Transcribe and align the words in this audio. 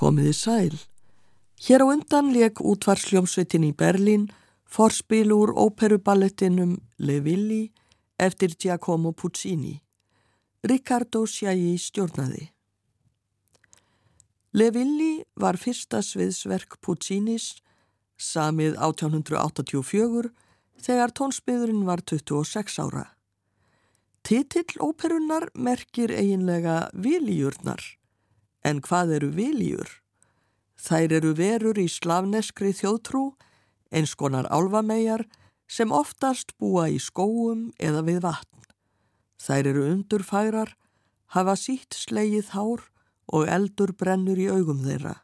Komiði 0.00 0.32
sæl. 0.32 0.76
Hér 1.60 1.82
á 1.84 1.86
undan 1.92 2.30
leik 2.32 2.62
útvarsljómsveitin 2.64 3.66
í 3.68 3.72
Berlín 3.76 4.30
forspil 4.64 5.28
úr 5.36 5.52
óperuballettinum 5.52 6.78
Le 7.04 7.18
Villi 7.20 7.66
eftir 8.16 8.54
Giacomo 8.56 9.12
Puccini. 9.12 9.74
Riccardo 10.64 11.26
Sciai 11.26 11.76
stjórnaði. 11.76 12.48
Le 14.56 14.70
Villi 14.72 15.20
var 15.36 15.60
fyrsta 15.60 16.00
sviðsverk 16.00 16.80
Puccinis 16.80 17.60
samið 18.16 18.80
1884 18.80 20.32
þegar 20.80 21.12
tónsbyðurinn 21.12 21.84
var 21.84 22.00
26 22.08 22.80
ára. 22.88 23.06
Titill 24.24 24.80
óperunnar 24.80 25.50
merkir 25.52 26.08
eiginlega 26.08 26.86
viljurnar. 26.96 27.99
En 28.64 28.80
hvað 28.84 29.16
eru 29.18 29.30
viljur? 29.34 29.88
Þær 30.80 31.12
eru 31.20 31.34
verur 31.36 31.78
í 31.80 31.86
slavneskri 31.88 32.72
þjóðtrú, 32.76 33.34
eins 33.92 34.14
konar 34.16 34.48
álvamegar 34.48 35.26
sem 35.70 35.92
oftast 35.92 36.54
búa 36.58 36.88
í 36.90 36.98
skóum 37.00 37.68
eða 37.78 38.04
við 38.06 38.22
vatn. 38.24 38.64
Þær 39.40 39.70
eru 39.72 39.84
undurfærar, 39.92 40.74
hafa 41.36 41.56
sítt 41.56 41.96
slegið 41.96 42.52
hár 42.56 42.86
og 43.30 43.48
eldur 43.48 43.92
brennur 43.96 44.40
í 44.40 44.48
augum 44.50 44.82
þeirra. 44.84 45.20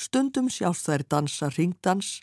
Stundum 0.00 0.48
sjást 0.48 0.88
þær 0.88 1.04
dansa 1.12 1.50
ringdans 1.52 2.20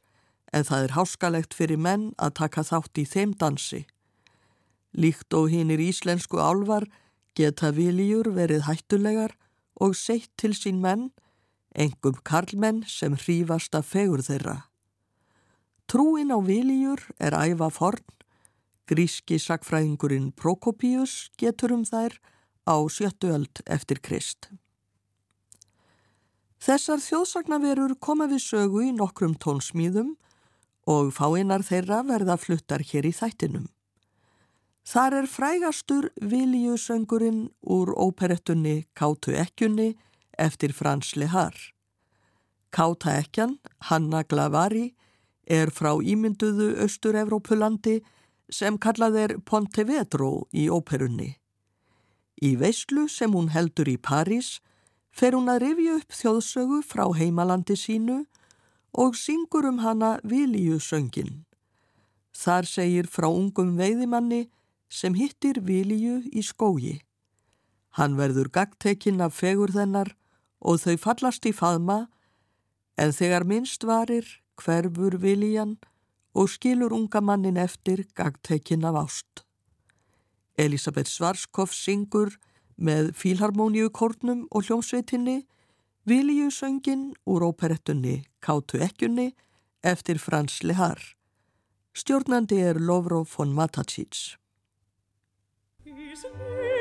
en 0.56 0.66
það 0.66 0.88
er 0.88 0.96
háskalegt 0.98 1.54
fyrir 1.54 1.78
menn 1.78 2.10
að 2.18 2.38
taka 2.42 2.64
þátt 2.66 2.98
í 2.98 3.06
þeim 3.06 3.36
dansi. 3.38 3.84
Líkt 4.98 5.36
og 5.38 5.52
hinnir 5.52 5.84
íslensku 5.84 6.40
álvar 6.42 6.88
geta 7.38 7.70
viljur 7.76 8.32
verið 8.34 8.66
hættulegar 8.66 9.36
og 9.82 9.96
seitt 9.96 10.32
til 10.38 10.56
sín 10.58 10.82
menn, 10.84 11.12
engum 11.78 12.18
karlmenn 12.26 12.84
sem 12.90 13.16
hrífast 13.16 13.76
af 13.78 13.86
fegur 13.94 14.24
þeirra. 14.26 14.58
Trúin 15.88 16.34
á 16.34 16.40
viljur 16.44 17.00
er 17.20 17.38
æfa 17.38 17.70
forn, 17.72 18.04
gríski 18.90 19.38
sakfræðingurinn 19.40 20.34
Prokopius 20.36 21.30
getur 21.40 21.76
um 21.76 21.86
þær 21.88 22.18
á 22.68 22.76
sjöttu 22.92 23.32
öld 23.32 23.62
eftir 23.66 24.02
Krist. 24.04 24.50
Þessar 26.58 27.00
þjóðsagnaverur 27.00 27.96
koma 28.02 28.28
við 28.28 28.42
sögu 28.44 28.84
í 28.88 28.92
nokkrum 28.96 29.38
tónsmýðum 29.40 30.16
og 30.90 31.14
fáinnar 31.16 31.64
þeirra 31.64 32.02
verða 32.08 32.36
fluttar 32.42 32.84
hér 32.84 33.08
í 33.08 33.14
þættinum. 33.16 33.68
Þar 34.88 35.18
er 35.18 35.26
frægastur 35.28 36.06
Viljusöngurinn 36.24 37.50
úr 37.68 37.90
óperettunni 37.92 38.86
Kátu 38.96 39.34
ekkjunni 39.36 39.98
eftir 40.40 40.72
Frans 40.72 41.10
Lehar. 41.20 41.52
Káta 42.72 43.18
ekkjan, 43.20 43.58
Hanna 43.90 44.24
Glavari, 44.24 44.94
er 45.44 45.74
frá 45.76 45.92
ímynduðu 46.00 46.70
Östur-Evrópulandi 46.86 47.98
sem 48.48 48.80
kallað 48.80 49.20
er 49.26 49.36
Pontevedro 49.44 50.48
í 50.56 50.70
óperunni. 50.72 51.34
Í 52.40 52.56
veislu 52.56 53.10
sem 53.12 53.36
hún 53.36 53.52
heldur 53.52 53.92
í 53.92 54.00
París 54.00 54.62
fer 55.12 55.36
hún 55.36 55.52
að 55.52 55.66
rifja 55.68 56.00
upp 56.00 56.16
þjóðsögu 56.16 56.84
frá 56.88 57.10
heimalandi 57.12 57.76
sínu 57.76 58.22
og 58.96 59.20
syngur 59.20 59.68
um 59.68 59.84
hana 59.84 60.16
Viljusöngin. 60.24 61.44
Þar 62.32 62.70
segir 62.70 63.10
frá 63.12 63.28
ungum 63.28 63.76
veiðimanni 63.76 64.48
sem 64.90 65.16
hittir 65.16 65.62
Vilíu 65.64 66.22
í 66.32 66.44
skógi. 66.44 67.02
Hann 67.98 68.18
verður 68.18 68.50
gagtekinn 68.54 69.22
af 69.22 69.36
fegur 69.40 69.74
þennar 69.74 70.14
og 70.60 70.82
þau 70.84 70.98
fallast 71.02 71.46
í 71.50 71.54
faðma 71.54 72.08
en 72.98 73.14
þegar 73.14 73.46
minnst 73.46 73.86
varir 73.86 74.26
hverfur 74.58 75.18
Vilíjan 75.22 75.78
og 76.38 76.50
skilur 76.54 76.94
unga 76.94 77.22
mannin 77.22 77.58
eftir 77.58 78.06
gagtekinn 78.18 78.86
af 78.86 79.02
ást. 79.04 79.44
Elisabeth 80.58 81.10
Svarskov 81.10 81.74
syngur 81.74 82.38
með 82.78 83.14
fílharmoníu 83.18 83.90
kórnum 83.94 84.46
og 84.52 84.66
hljómsveitinni 84.66 85.44
Vilíu 86.08 86.50
söngin 86.54 87.12
úr 87.28 87.44
óperettunni 87.44 88.24
Kátu 88.40 88.80
ekkjunni 88.80 89.34
eftir 89.84 90.22
Frans 90.22 90.62
Lehar. 90.64 91.02
Stjórnandi 91.94 92.62
er 92.62 92.80
Lovro 92.80 93.26
von 93.26 93.54
Matacic. 93.54 94.38
is 96.12 96.26
near. 96.38 96.77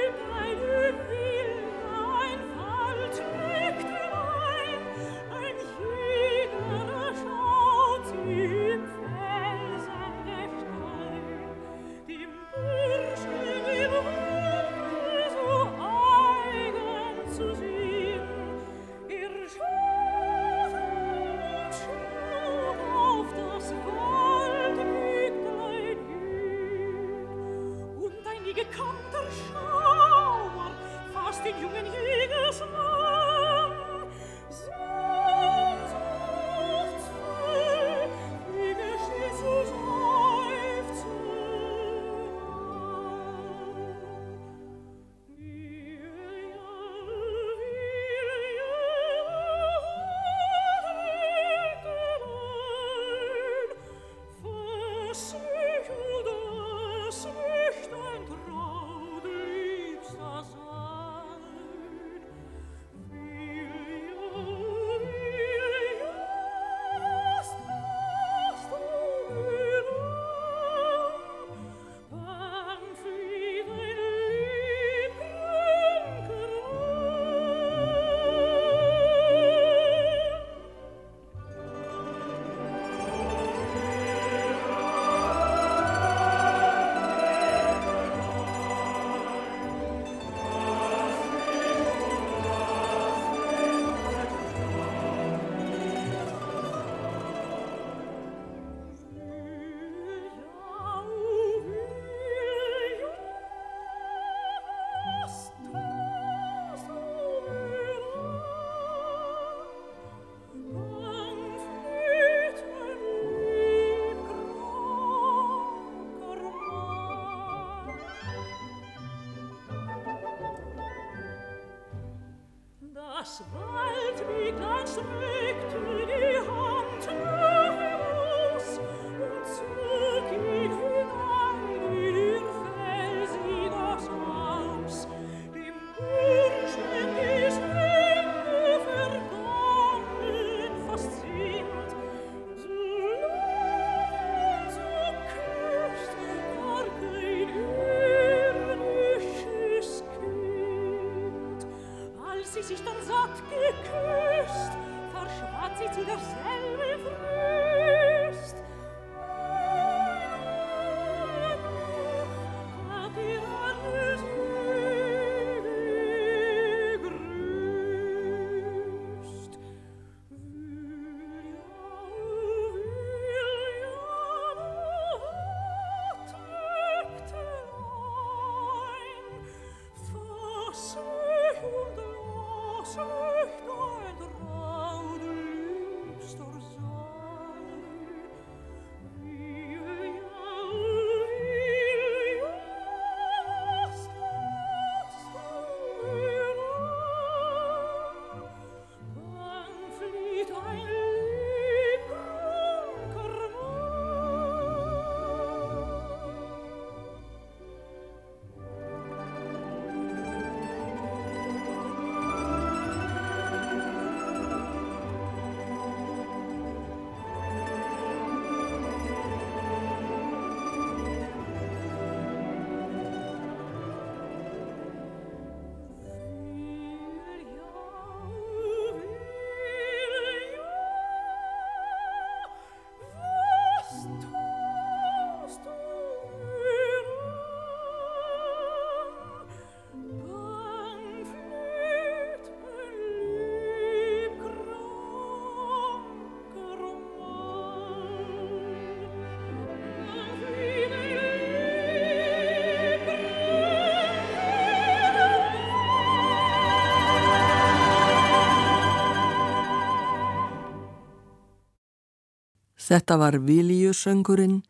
Þetta 262.87 263.19
var 263.19 263.40
Viljusöngurinn, 263.43 264.62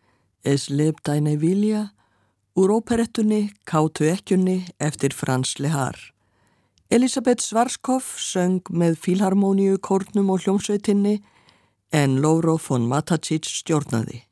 Es 0.46 0.68
leb 0.70 1.00
deine 1.04 1.34
vilja, 1.36 1.90
úr 2.54 2.70
óperettunni 2.70 3.50
Kátu 3.66 4.06
ekkjunni 4.06 4.60
eftir 4.78 5.12
Frans 5.12 5.56
Lehar. 5.58 5.98
Elisabeth 6.88 7.42
Svarskov 7.42 8.06
söng 8.16 8.62
með 8.70 8.94
filharmoníu 9.02 9.80
kórnum 9.82 10.30
og 10.30 10.44
hljómsveitinni 10.44 11.16
en 11.90 12.20
Lóro 12.22 12.54
von 12.68 12.86
Matacic 12.86 13.50
stjórnaði. 13.50 14.22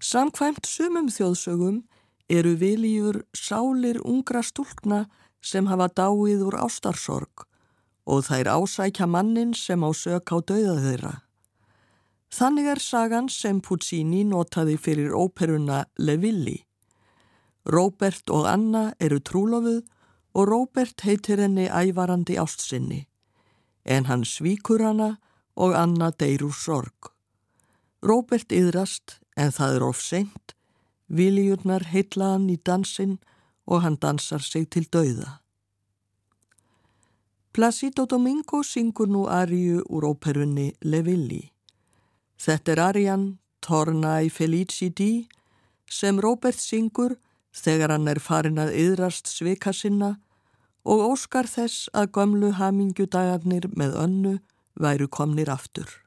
Samkvæmt 0.00 0.64
sumum 0.66 1.10
þjóðsögum 1.12 1.82
eru 2.32 2.54
viljur 2.56 3.20
sálir 3.36 4.00
ungra 4.00 4.42
stúlkna 4.42 5.04
sem 5.44 5.68
hafa 5.68 5.90
dáið 5.92 6.46
úr 6.48 6.56
ástarsorg 6.64 7.44
og 8.08 8.24
þær 8.24 8.50
ásækja 8.56 9.06
mannin 9.06 9.52
sem 9.52 9.84
á 9.84 9.90
sök 9.92 10.32
á 10.32 10.36
dauða 10.40 10.80
þeirra. 10.80 11.14
Þannig 12.34 12.66
er 12.66 12.80
sagan 12.82 13.28
sem 13.30 13.60
Puccini 13.62 14.24
notaði 14.26 14.74
fyrir 14.80 15.12
óperuna 15.14 15.84
Le 16.02 16.16
Villi. 16.18 16.56
Róbert 17.70 18.32
og 18.34 18.48
Anna 18.50 18.88
eru 18.98 19.20
trúlofuð 19.22 19.84
og 20.34 20.48
Róbert 20.50 21.04
heitir 21.06 21.38
henni 21.44 21.68
ævarandi 21.68 22.34
ástsinni. 22.42 23.04
En 23.84 24.10
hann 24.10 24.26
svíkur 24.26 24.82
hana 24.82 25.12
og 25.54 25.76
Anna 25.78 26.10
deyr 26.10 26.42
úr 26.48 26.58
sorg. 26.58 27.12
Róbert 28.02 28.50
yðrast 28.50 29.20
en 29.36 29.54
það 29.54 29.78
er 29.78 29.86
of 29.92 30.02
seint. 30.02 30.56
Viljurnar 31.06 31.86
heitla 31.94 32.34
hann 32.34 32.50
í 32.50 32.58
dansinn 32.58 33.20
og 33.70 33.86
hann 33.86 34.00
dansar 34.02 34.42
sig 34.42 34.66
til 34.74 34.90
dauða. 34.90 35.38
Placido 37.54 38.10
Domingo 38.10 38.64
syngur 38.66 39.06
nú 39.06 39.28
ariu 39.30 39.84
úr 39.86 40.10
óperunni 40.10 40.72
Le 40.82 41.06
Villi. 41.06 41.53
Þetta 42.44 42.72
er 42.74 42.80
Arjan 42.84 43.22
Tornai 43.64 44.28
Felicidi 44.28 45.24
sem 45.88 46.18
Róbert 46.20 46.60
syngur 46.60 47.14
þegar 47.56 47.94
hann 47.94 48.10
er 48.10 48.20
farin 48.20 48.60
að 48.60 48.74
yðrast 48.82 49.30
svika 49.32 49.72
sinna 49.72 50.18
og 50.84 51.06
óskar 51.06 51.48
þess 51.48 51.88
að 51.96 52.10
gömlu 52.18 52.50
hamingjudagarnir 52.58 53.70
með 53.72 53.96
önnu 54.02 54.34
væru 54.76 55.08
komnir 55.08 55.48
aftur. 55.48 56.03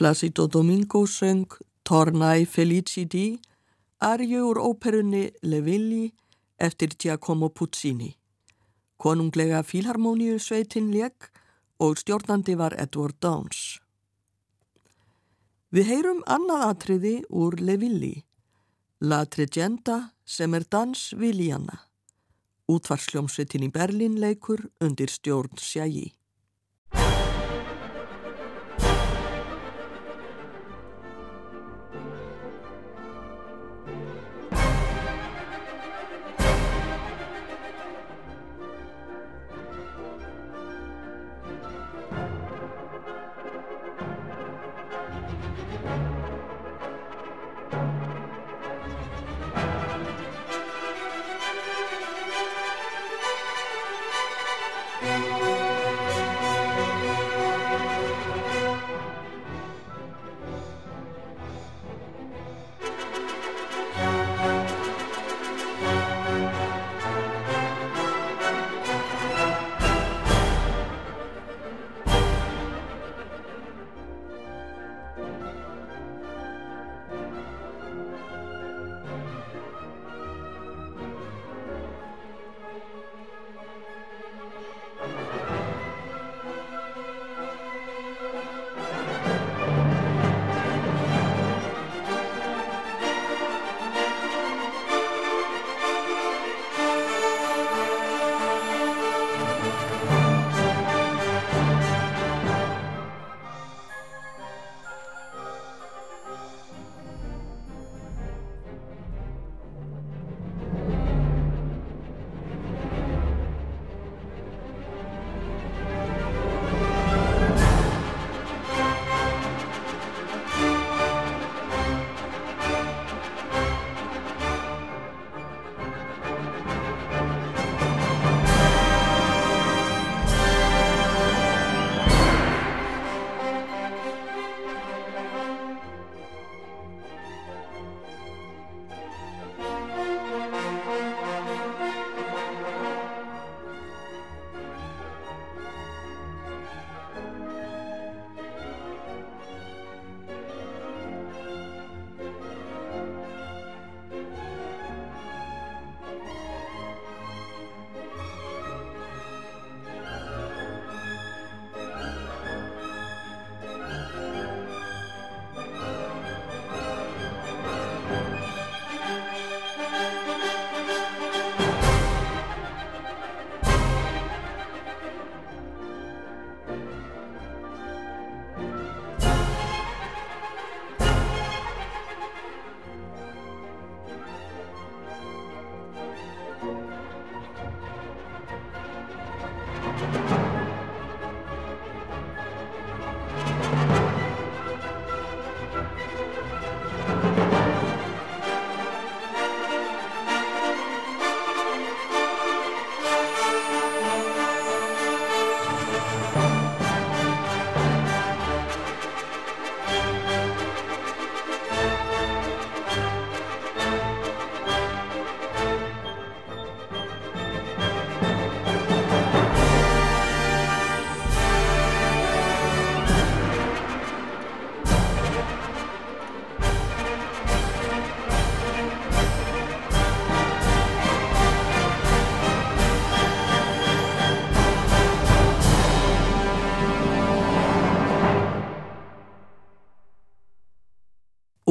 Placido 0.00 0.46
Domingo 0.46 1.06
söng 1.06 1.46
Tornai 1.82 2.46
Felicidi, 2.46 3.38
arju 3.98 4.46
úr 4.48 4.58
óperunni 4.58 5.30
Le 5.42 5.60
Villi 5.60 6.14
eftir 6.56 6.88
Giacomo 6.96 7.48
Puccini. 7.48 8.16
Konunglega 8.96 9.60
fílharmoníu 9.62 10.38
sveitin 10.38 10.88
legg 10.90 11.28
og 11.78 11.98
stjórnandi 12.00 12.56
var 12.56 12.72
Edward 12.80 13.18
Downes. 13.20 13.76
Við 15.68 15.92
heyrum 15.92 16.22
annað 16.24 16.64
atriði 16.70 17.14
úr 17.28 17.60
Le 17.60 17.76
Villi, 17.76 18.14
La 19.00 19.26
Tregenda 19.26 20.14
sem 20.24 20.56
er 20.56 20.64
dans 20.64 21.12
Viljanna. 21.12 21.76
Útvarsljómsveitin 22.72 23.68
í 23.68 23.70
Berlin 23.76 24.16
leikur 24.16 24.64
undir 24.80 25.12
stjórn 25.12 25.60
Sjægi. 25.60 26.14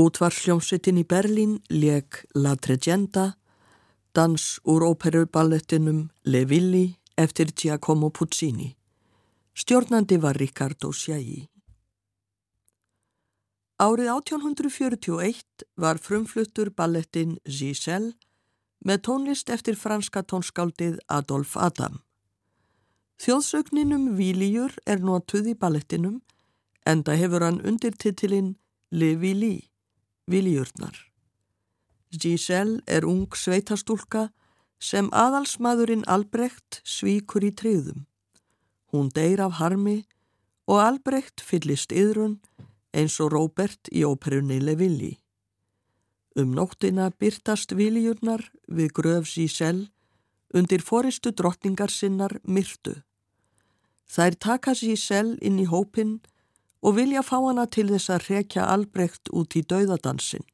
Útvarsljómsveitin 0.09 0.97
í 0.97 1.05
Berlín 1.05 1.59
leg 1.69 2.15
La 2.33 2.55
Tregenda, 2.57 3.35
dans 4.17 4.45
úr 4.65 4.81
óperuballettinum 4.87 6.07
Le 6.25 6.41
Villi 6.49 6.97
eftir 7.13 7.51
Giacomo 7.53 8.09
Puccini. 8.09 8.71
Stjórnandi 9.53 10.17
var 10.17 10.39
Riccardo 10.41 10.89
Sciai. 10.91 11.45
Árið 13.77 14.09
1841 14.15 15.67
var 15.77 16.01
frumfluttur 16.01 16.73
ballettin 16.73 17.37
Giselle 17.45 18.15
með 18.81 19.05
tónlist 19.05 19.53
eftir 19.53 19.77
franska 19.77 20.23
tónskáldið 20.23 20.97
Adolf 21.07 21.53
Adam. 21.57 22.01
Þjóðsögninum 23.21 24.15
Vílijur 24.17 24.73
er 24.87 25.05
notuð 25.05 25.53
í 25.53 25.59
ballettinum 25.59 26.21
enda 26.87 27.13
hefur 27.13 27.45
hann 27.45 27.61
undirtitilinn 27.61 28.55
Le 28.89 29.13
Vili 29.19 29.68
viljurnar. 30.29 30.95
Giselle 32.09 32.81
er 32.87 33.05
ung 33.05 33.27
sveitastúlka 33.35 34.29
sem 34.79 35.09
aðalsmaðurinn 35.11 36.05
Albrecht 36.07 36.79
svíkur 36.87 37.43
í 37.45 37.51
triðum. 37.53 38.05
Hún 38.89 39.11
deyr 39.13 39.43
af 39.45 39.59
harmi 39.59 40.05
og 40.69 40.79
Albrecht 40.81 41.43
fyllist 41.45 41.93
yðrun 41.93 42.39
eins 42.95 43.19
og 43.21 43.33
Robert 43.35 43.91
í 43.93 44.05
óperunni 44.07 44.57
Levilli. 44.63 45.17
Um 46.39 46.55
nóttina 46.55 47.09
byrtast 47.11 47.75
viljurnar 47.77 48.45
við 48.67 48.93
gröf 48.95 49.29
Giselle 49.29 49.89
undir 50.53 50.81
foristu 50.81 51.31
drottningar 51.31 51.91
sinnar 51.93 52.39
myrtu. 52.43 52.95
Þær 54.09 54.37
taka 54.41 54.73
Giselle 54.73 55.37
inn 55.45 55.59
í 55.61 55.67
hópin 55.69 56.19
og 56.81 56.95
vilja 56.95 57.23
fá 57.25 57.37
hana 57.43 57.65
til 57.67 57.89
þess 57.91 58.11
að 58.13 58.27
rekja 58.29 58.67
Albrekt 58.71 59.31
út 59.35 59.55
í 59.59 59.63
dauðadansin. 59.63 60.45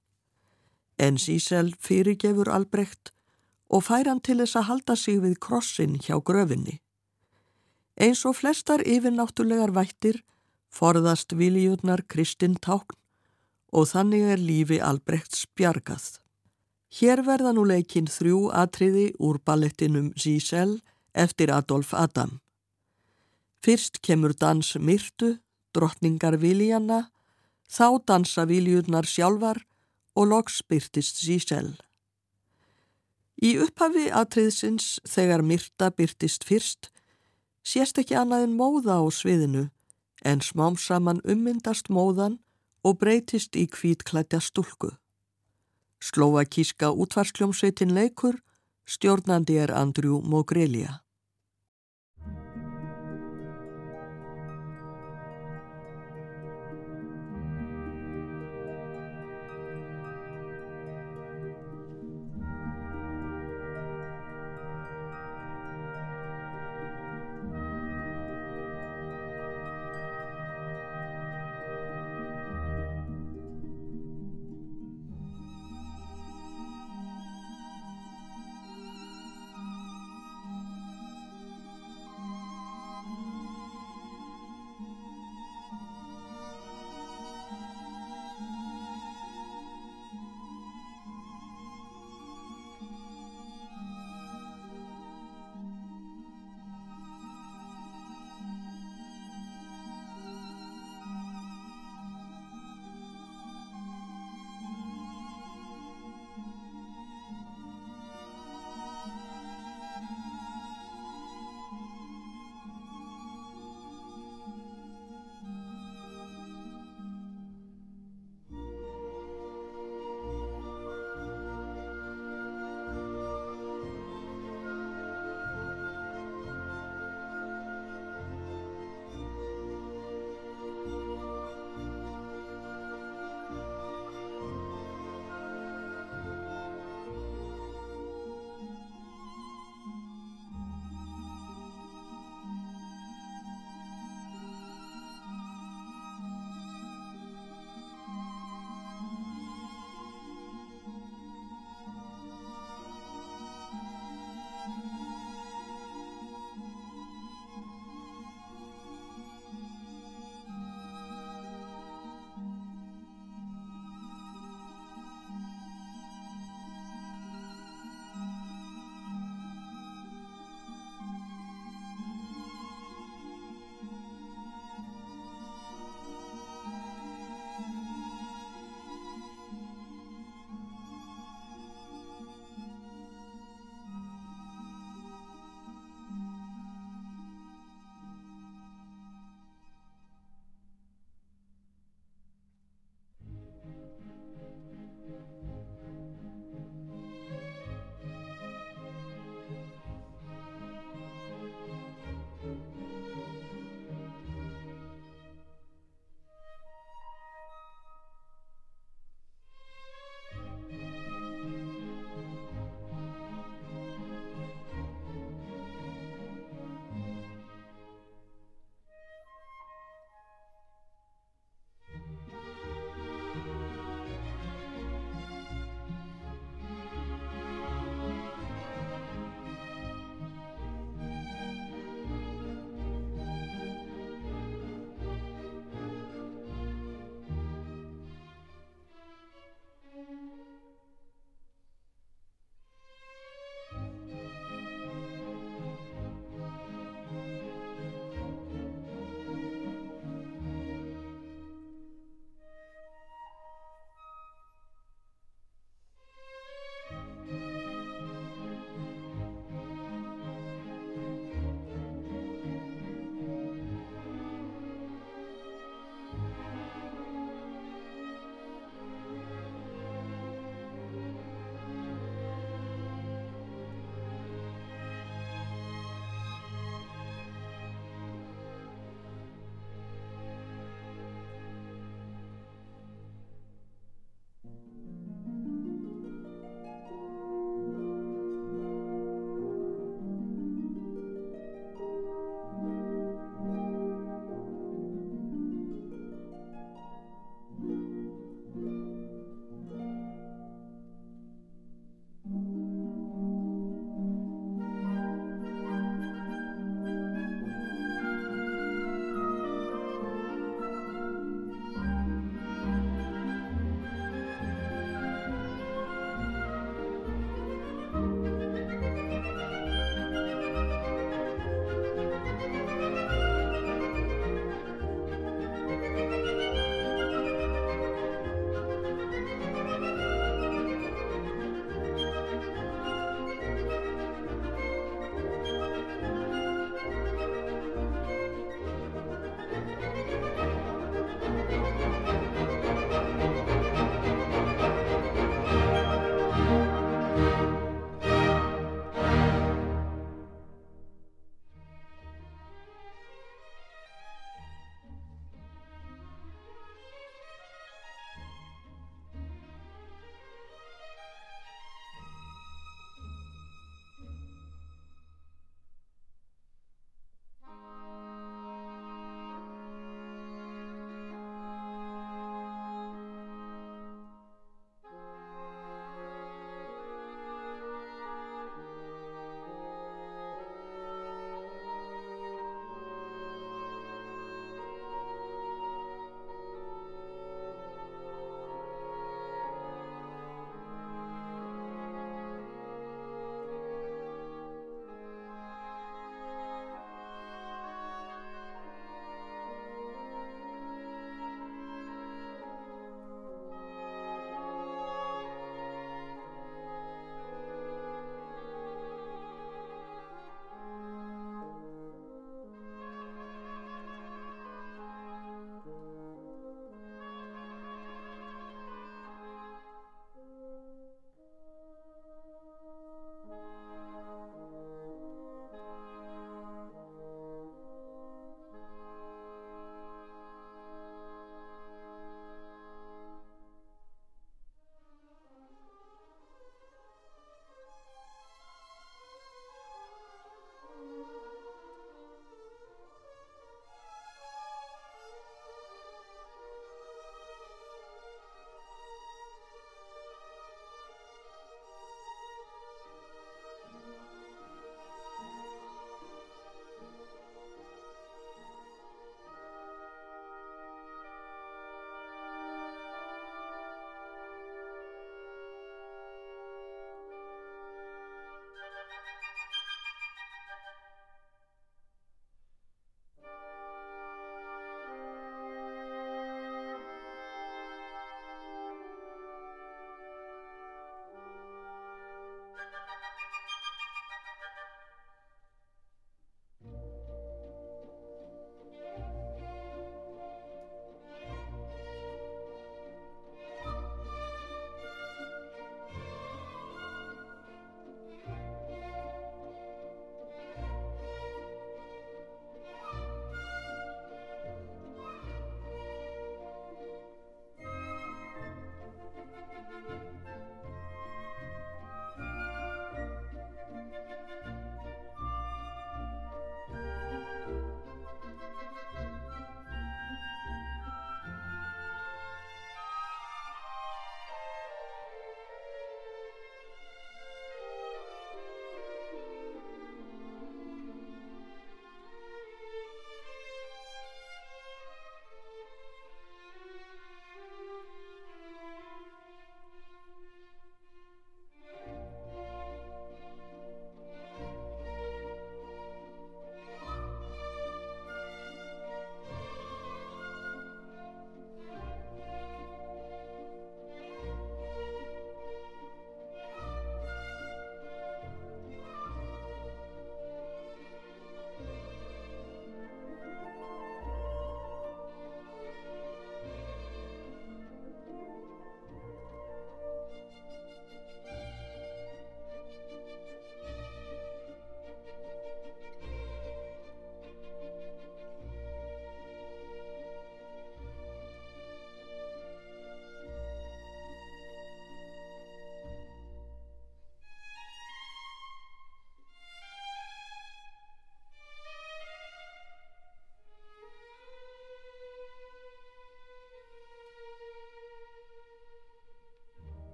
En 0.97 1.19
Sísel 1.21 1.73
fyrirgefur 1.79 2.49
Albrekt 2.49 3.11
og 3.69 3.85
fær 3.87 4.09
hann 4.09 4.21
til 4.23 4.39
þess 4.41 4.57
að 4.59 4.67
halda 4.69 4.95
sig 4.95 5.19
við 5.21 5.37
krossin 5.43 5.99
hjá 6.01 6.17
gröfinni. 6.23 6.79
Eins 7.95 8.25
og 8.27 8.37
flestar 8.39 8.83
yfirnáttúlegar 8.83 9.73
vættir 9.75 10.21
forðast 10.75 11.35
viljurnar 11.39 12.03
Kristinn 12.11 12.57
tákn 12.59 12.97
og 13.75 13.89
þannig 13.91 14.29
er 14.33 14.39
lífi 14.39 14.79
Albrekts 14.83 15.45
bjargað. 15.55 16.19
Hér 16.95 17.25
verða 17.27 17.51
nú 17.55 17.65
leikinn 17.67 18.07
þrjú 18.07 18.49
atriði 18.55 19.09
úr 19.19 19.39
ballettinum 19.43 20.13
Sísel 20.15 20.77
eftir 21.11 21.51
Adolf 21.51 21.93
Adam. 21.93 22.39
Fyrst 23.63 23.99
kemur 24.05 24.35
dans 24.37 24.75
Myrtu, 24.79 25.35
drottningar 25.75 26.39
Viljanna, 26.41 27.09
þá 27.69 27.99
dansa 28.07 28.45
Viljurnar 28.49 29.07
sjálfar 29.07 29.61
og 30.15 30.31
loks 30.31 30.61
byrtist 30.69 31.19
Sísel. 31.19 31.75
Í 33.43 33.57
upphafi 33.59 34.07
atriðsins 34.15 34.99
þegar 35.03 35.43
Myrta 35.43 35.91
byrtist 35.91 36.47
fyrst 36.47 36.91
sést 37.65 37.99
ekki 37.99 38.15
annað 38.15 38.47
en 38.47 38.55
móða 38.55 39.01
á 39.01 39.05
sviðinu 39.11 39.67
en 40.25 40.41
smám 40.41 40.77
saman 40.79 41.21
ummyndast 41.27 41.89
móðan 41.91 42.39
og 42.85 42.99
breytist 43.01 43.57
í 43.59 43.65
kvítklætja 43.67 44.39
stúlku. 44.39 44.93
Slovakíska 45.99 46.91
útvarsljómsveitin 46.93 47.93
leikur, 47.97 48.37
stjórnandi 48.85 49.57
er 49.57 49.73
Andrew 49.73 50.21
Mogrelia. 50.21 51.01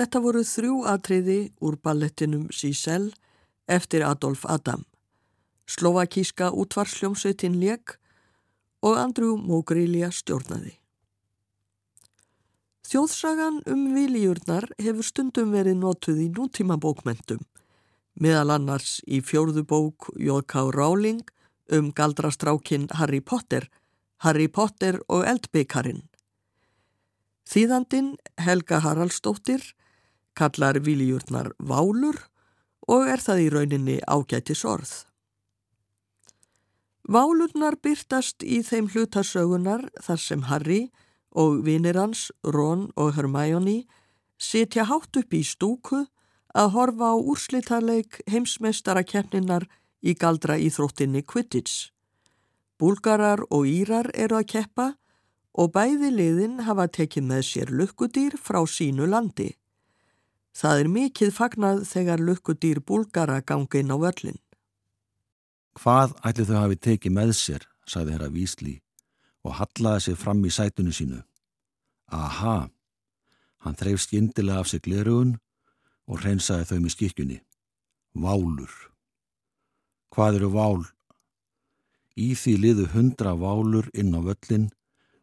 Þetta 0.00 0.20
voru 0.24 0.40
þrjú 0.40 0.74
atriði 0.88 1.40
úr 1.60 1.74
ballettinum 1.76 2.46
Sísel 2.56 3.10
eftir 3.68 4.00
Adolf 4.00 4.46
Adam. 4.48 4.86
Slovakíska 5.68 6.46
útvarsljómsveitin 6.56 7.58
Leg 7.60 7.98
og 8.80 8.94
Andrew 8.96 9.34
Mogrilja 9.36 10.08
stjórnaði. 10.08 10.78
Þjóðsagan 12.88 13.58
um 13.68 13.82
viljurnar 13.92 14.64
hefur 14.80 15.04
stundum 15.04 15.52
verið 15.52 15.76
notuð 15.82 16.22
í 16.24 16.28
nútíma 16.32 16.78
bókmentum, 16.80 17.42
meðal 18.16 18.54
annars 18.54 19.02
í 19.04 19.20
fjórðu 19.20 19.66
bók 19.68 20.08
J.K. 20.16 20.62
Rowling 20.78 21.28
um 21.76 21.90
galdrastrákin 21.92 22.88
Harry 22.96 23.20
Potter, 23.20 23.68
Harry 24.24 24.48
Potter 24.48 25.02
og 25.12 25.28
Eldbyggarinn. 25.28 26.06
Þýðandin 27.44 28.14
Helga 28.40 28.80
Haraldsdóttir 28.80 29.60
kallar 30.40 30.80
viljurnar 30.80 31.52
Válur 31.60 32.16
og 32.88 33.06
er 33.12 33.20
það 33.20 33.44
í 33.44 33.48
rauninni 33.54 33.96
ágætis 34.08 34.64
orð. 34.64 34.92
Válurnar 37.10 37.76
byrtast 37.82 38.44
í 38.46 38.60
þeim 38.62 38.88
hlutasögunar 38.92 39.88
þar 40.04 40.20
sem 40.22 40.42
Harry 40.48 40.82
og 41.30 41.64
vinir 41.66 41.98
hans, 41.98 42.30
Ron 42.42 42.90
og 42.96 43.14
Hermione, 43.16 43.84
sitja 44.38 44.86
hátt 44.86 45.16
upp 45.18 45.34
í 45.34 45.42
stúku 45.46 46.04
að 46.54 46.72
horfa 46.74 47.12
á 47.14 47.16
úrslítarleik 47.18 48.20
heimsmeistara 48.30 49.04
keppninar 49.06 49.66
í 50.02 50.14
galdra 50.14 50.58
íþróttinni 50.58 51.22
Quidditch. 51.22 51.90
Búlgarar 52.80 53.44
og 53.50 53.68
Írar 53.68 54.10
eru 54.14 54.38
að 54.40 54.48
keppa 54.54 54.86
og 55.52 55.72
bæði 55.74 56.10
liðin 56.14 56.60
hafa 56.66 56.86
tekið 56.88 57.26
með 57.26 57.42
sér 57.46 57.72
lukkudýr 57.74 58.38
frá 58.40 58.62
sínu 58.66 59.06
landi. 59.10 59.50
Það 60.56 60.82
er 60.82 60.88
mikið 60.90 61.32
fagnað 61.34 61.82
þegar 61.88 62.22
lukkudýr 62.26 62.80
búlgara 62.82 63.40
gangi 63.40 63.82
inn 63.82 63.94
á 63.94 63.96
völlin. 64.00 64.38
Hvað 65.78 66.16
ætli 66.26 66.46
þau 66.48 66.58
hafi 66.58 66.76
tekið 66.76 67.14
með 67.14 67.34
sér, 67.38 67.66
sagði 67.86 68.16
herra 68.16 68.30
Vísli 68.34 68.80
og 69.46 69.56
hallaði 69.56 70.04
sig 70.04 70.18
fram 70.18 70.42
í 70.44 70.50
sætunni 70.52 70.92
sínu. 70.92 71.20
Aha, 72.10 72.68
hann 73.62 73.78
þreif 73.78 74.02
skindilega 74.02 74.60
af 74.60 74.68
sig 74.68 74.82
glerugun 74.84 75.38
og 76.10 76.20
hreinsaði 76.20 76.66
þau 76.68 76.80
með 76.82 76.94
skikkjunni. 76.96 77.38
Válur. 78.18 78.72
Hvað 80.10 80.40
eru 80.40 80.50
vál? 80.50 80.82
Í 82.18 82.34
því 82.34 82.56
liðu 82.58 82.88
hundra 82.92 83.36
válur 83.38 83.86
inn 83.94 84.10
á 84.18 84.20
völlin 84.20 84.68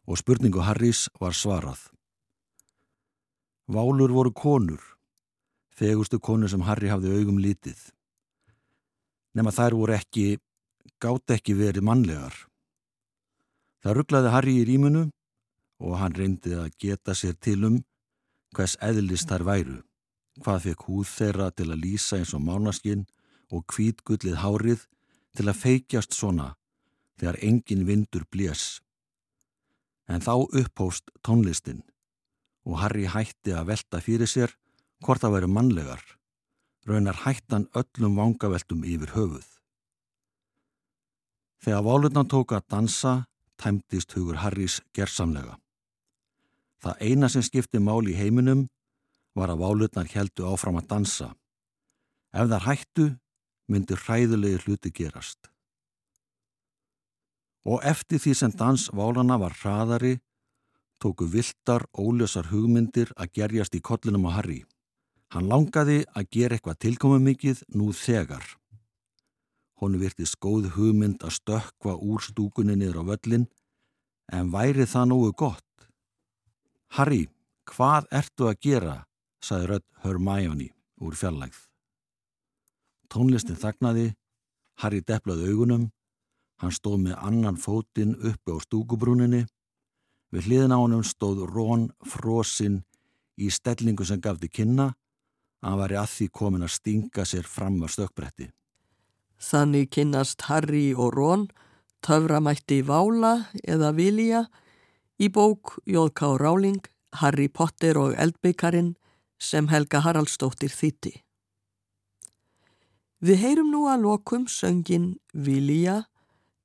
og 0.08 0.18
spurningu 0.18 0.64
Harrys 0.64 1.06
var 1.20 1.36
svarað. 1.36 1.90
Válur 3.68 4.14
voru 4.16 4.32
konur, 4.32 4.80
fegustu 5.78 6.18
konur 6.18 6.50
sem 6.50 6.64
Harry 6.66 6.90
hafði 6.90 7.14
augum 7.18 7.38
lítið. 7.42 7.78
Nefn 9.34 9.50
að 9.50 9.58
þær 9.58 9.76
voru 9.78 9.94
ekki, 9.94 10.26
gátt 10.98 11.34
ekki 11.36 11.54
verið 11.58 11.86
mannlegar. 11.86 12.34
Það 13.84 13.98
rugglaði 13.98 14.32
Harry 14.34 14.56
í 14.58 14.66
rýmunu 14.66 15.04
og 15.78 15.98
hann 16.00 16.16
reyndi 16.18 16.56
að 16.58 16.72
geta 16.82 17.14
sér 17.14 17.36
til 17.38 17.60
um 17.68 17.76
hvers 18.56 18.74
eðlist 18.82 19.30
þær 19.30 19.44
væru, 19.46 19.76
hvað 20.42 20.64
fekk 20.64 20.86
húð 20.88 21.10
þeirra 21.12 21.50
til 21.54 21.68
að 21.70 21.82
lýsa 21.84 22.18
eins 22.18 22.34
og 22.34 22.42
mánaskinn 22.42 23.04
og 23.54 23.66
kvítgullið 23.70 24.40
hárið 24.42 24.86
til 25.38 25.46
að 25.46 25.60
feikjast 25.62 26.16
svona 26.16 26.54
þegar 27.20 27.38
engin 27.44 27.86
vindur 27.86 28.24
blés. 28.32 28.80
En 30.08 30.24
þá 30.24 30.34
upphóst 30.42 31.12
tónlistin 31.22 31.84
og 32.66 32.80
Harry 32.82 33.06
hætti 33.06 33.54
að 33.54 33.70
velta 33.70 34.00
fyrir 34.02 34.30
sér 34.30 34.54
hvort 35.04 35.22
það 35.22 35.34
væri 35.36 35.50
mannlegar, 35.52 36.02
raunar 36.88 37.22
hættan 37.24 37.68
öllum 37.76 38.16
vangaveltum 38.18 38.84
yfir 38.84 39.14
höfuð. 39.14 39.48
Þegar 41.62 41.84
válutnan 41.84 42.28
tók 42.30 42.54
að 42.54 42.68
dansa 42.70 43.14
tæmtist 43.58 44.14
hugur 44.14 44.38
Harrys 44.42 44.78
gerðsamlega. 44.94 45.58
Það 46.78 47.02
eina 47.02 47.28
sem 47.28 47.42
skipti 47.42 47.80
mál 47.82 48.06
í 48.06 48.14
heiminum 48.14 48.68
var 49.34 49.50
að 49.50 49.62
válutnar 49.64 50.10
heldu 50.12 50.46
áfram 50.46 50.78
að 50.78 50.88
dansa. 50.92 51.28
Ef 52.32 52.46
þar 52.50 52.66
hættu, 52.68 53.06
myndi 53.68 53.98
hræðulegi 53.98 54.62
hluti 54.64 54.92
gerast. 54.94 55.50
Og 57.66 57.82
eftir 57.84 58.22
því 58.22 58.34
sem 58.38 58.54
dansválana 58.54 59.36
var 59.42 59.56
hraðari, 59.58 60.14
tóku 61.02 61.26
viltar, 61.28 61.84
ólösar 61.92 62.48
hugmyndir 62.52 63.10
að 63.16 63.34
gerjast 63.40 63.74
í 63.74 63.82
kollinum 63.82 64.28
á 64.30 64.38
Harry. 64.38 64.62
Hann 65.34 65.48
langaði 65.48 66.02
að 66.16 66.28
gera 66.32 66.56
eitthvað 66.56 66.80
tilkomumikið 66.84 67.62
nú 67.76 67.92
þegar. 67.92 68.44
Honu 69.78 70.00
virtist 70.00 70.38
góð 70.40 70.70
hugmynd 70.74 71.22
að 71.22 71.36
stökka 71.36 71.94
úr 72.00 72.22
stúkunni 72.24 72.78
niður 72.78 73.02
á 73.04 73.08
völlin, 73.12 73.44
en 74.32 74.48
væri 74.52 74.86
það 74.88 75.10
nógu 75.10 75.34
gott? 75.36 75.88
Harry, 76.96 77.28
hvað 77.68 78.08
ertu 78.10 78.48
að 78.48 78.60
gera? 78.64 78.96
saði 79.44 79.68
rödd 79.70 79.84
Hermione 80.02 80.70
úr 81.04 81.14
fjallægð. 81.14 81.60
Tónlistin 83.08 83.60
þagnaði, 83.60 84.08
Harry 84.82 85.00
deplaði 85.06 85.52
augunum, 85.52 85.84
hann 86.58 86.74
stóð 86.74 86.98
með 87.04 87.20
annan 87.28 87.60
fótinn 87.60 88.16
uppi 88.16 88.56
á 88.56 88.58
stúkubrúninni, 88.64 89.44
við 90.32 90.48
hliðin 90.48 90.74
á 90.74 90.78
honum 90.80 91.04
stóð 91.06 91.44
Rón 91.52 91.88
frosinn 92.04 92.82
í 93.38 93.52
stellingu 93.54 94.04
sem 94.04 94.20
gaf 94.20 94.40
til 94.42 94.50
kynna, 94.50 94.90
hann 95.62 95.78
var 95.80 95.92
í 95.92 95.98
að 95.98 96.12
því 96.14 96.28
komin 96.40 96.66
að 96.66 96.74
stinga 96.76 97.24
sér 97.26 97.46
fram 97.46 97.80
á 97.82 97.88
stökkbretti. 97.90 98.50
Þannig 99.38 99.90
kynnast 99.94 100.46
Harry 100.48 100.92
og 100.94 101.14
Rón 101.14 101.48
töframætti 102.02 102.82
Vála 102.86 103.48
eða 103.62 103.92
Vilja 103.94 104.46
í 105.18 105.28
bók 105.30 105.78
Jóðká 105.86 106.34
Ráling, 106.38 106.82
Harry 107.12 107.48
Potter 107.48 107.98
og 107.98 108.14
Eldbyggarinn 108.18 108.94
sem 109.38 109.68
Helga 109.70 110.02
Haraldsdóttir 110.02 110.70
þýtti. 110.74 111.14
Við 113.18 113.40
heyrum 113.42 113.72
nú 113.74 113.86
að 113.90 114.04
lokum 114.06 114.46
söngin 114.46 115.16
Vilja 115.34 116.04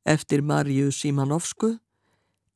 eftir 0.06 0.44
Marju 0.46 0.92
Simanovsku 0.92 1.78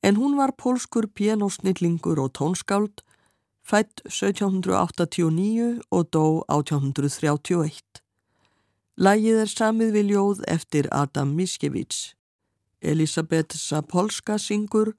en 0.05 0.17
hún 0.17 0.37
var 0.37 0.53
pólskur 0.53 1.07
pianosnillingur 1.09 2.19
og 2.21 2.33
tónskáld 2.37 3.01
fætt 3.67 4.01
1789 4.05 5.81
og 5.91 6.07
dó 6.15 6.25
1831. 6.47 7.81
Lægið 8.97 9.41
er 9.43 9.51
samið 9.51 9.91
við 9.93 10.13
ljóð 10.13 10.45
eftir 10.47 10.87
Adam 10.91 11.35
Miskevits. 11.35 12.15
Elisabeth 12.81 13.57
Sapolska 13.57 14.37
syngur 14.39 14.93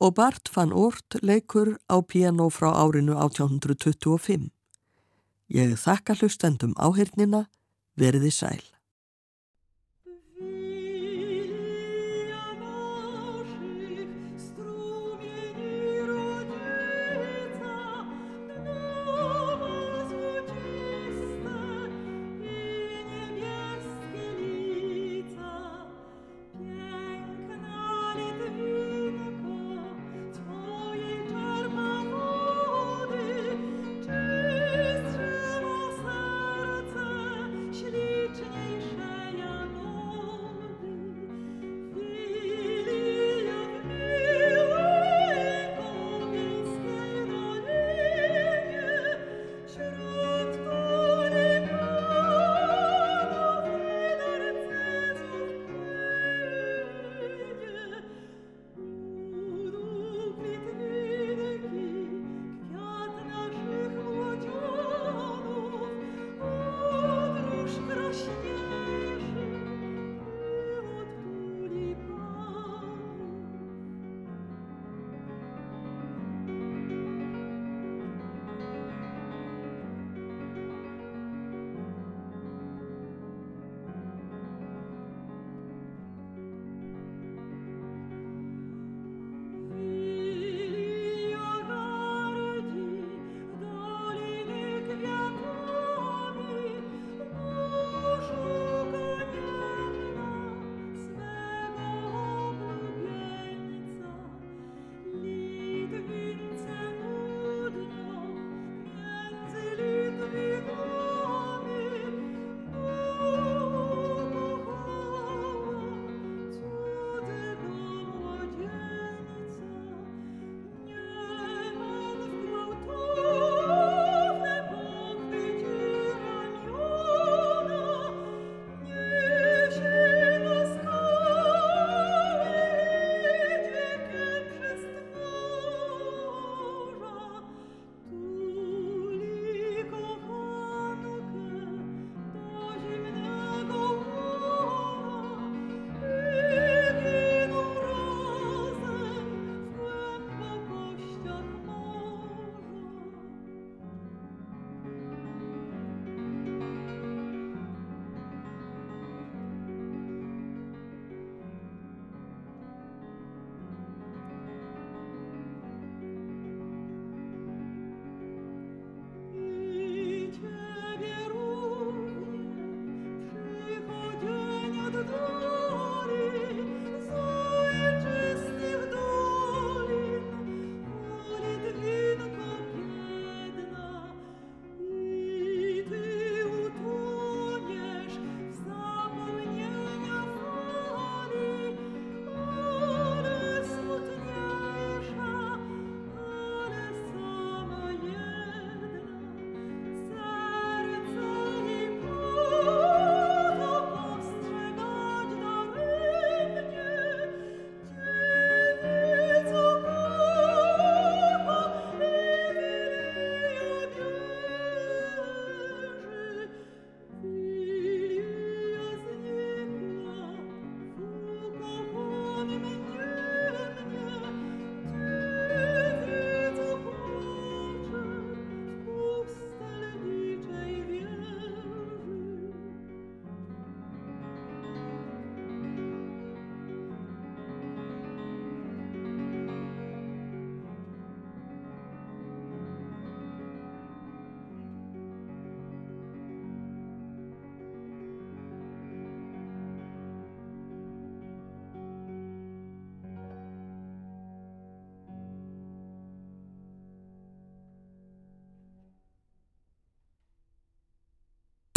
og 0.00 0.14
Bart 0.16 0.50
van 0.56 0.72
Oort 0.72 1.20
leikur 1.22 1.76
á 1.92 2.00
piano 2.00 2.48
frá 2.48 2.72
árinu 2.72 3.14
1825. 3.18 4.50
Ég 5.50 5.76
þakka 5.76 6.14
hlustendum 6.20 6.74
áhyrnina, 6.78 7.44
verði 7.98 8.30
sæl. 8.30 8.62